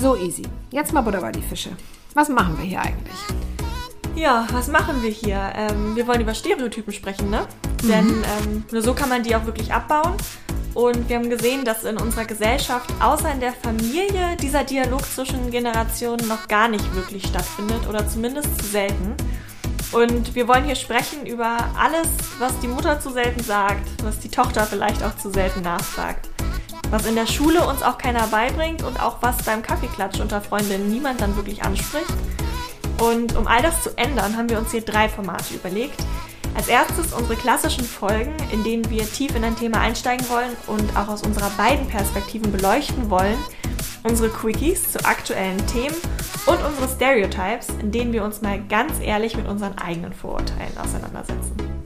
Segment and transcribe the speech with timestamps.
[0.00, 1.70] Lisi, jetzt mal Butter bei die Fische.
[2.14, 3.18] Was machen wir hier eigentlich?
[4.16, 5.52] Ja, was machen wir hier?
[5.54, 7.46] Ähm, wir wollen über Stereotypen sprechen, ne?
[7.82, 7.88] Mhm.
[7.88, 10.14] Denn ähm, nur so kann man die auch wirklich abbauen.
[10.72, 15.50] Und wir haben gesehen, dass in unserer Gesellschaft außer in der Familie dieser Dialog zwischen
[15.50, 19.14] Generationen noch gar nicht wirklich stattfindet oder zumindest zu selten.
[19.92, 24.30] Und wir wollen hier sprechen über alles, was die Mutter zu selten sagt, was die
[24.30, 26.29] Tochter vielleicht auch zu selten nachfragt.
[26.90, 30.90] Was in der Schule uns auch keiner beibringt und auch was beim Kaffeeklatsch unter Freundinnen
[30.90, 32.12] niemand dann wirklich anspricht.
[33.00, 36.02] Und um all das zu ändern, haben wir uns hier drei Formate überlegt.
[36.56, 40.96] Als erstes unsere klassischen Folgen, in denen wir tief in ein Thema einsteigen wollen und
[40.96, 43.38] auch aus unserer beiden Perspektiven beleuchten wollen.
[44.02, 45.96] Unsere Quickies zu aktuellen Themen
[46.46, 51.79] und unsere Stereotypes, in denen wir uns mal ganz ehrlich mit unseren eigenen Vorurteilen auseinandersetzen.